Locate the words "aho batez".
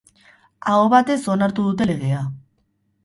0.71-1.17